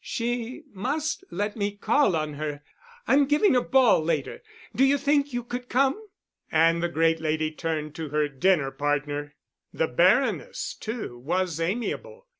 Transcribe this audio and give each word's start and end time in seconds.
She 0.03 0.63
must 0.73 1.23
let 1.29 1.55
me 1.55 1.75
call 1.77 2.15
on 2.15 2.33
her. 2.33 2.63
I'm 3.07 3.27
giving 3.27 3.55
a 3.55 3.61
ball 3.61 4.03
later. 4.03 4.41
Do 4.75 4.83
you 4.83 4.97
think 4.97 5.31
you 5.31 5.43
could 5.43 5.69
come?" 5.69 6.07
And 6.51 6.81
the 6.81 6.89
great 6.89 7.19
lady 7.21 7.51
turned 7.51 7.93
to 7.97 8.09
her 8.09 8.27
dinner 8.27 8.71
partner. 8.71 9.35
The 9.71 9.87
Baroness, 9.87 10.73
too, 10.73 11.19
was 11.19 11.59
amiable. 11.59 12.25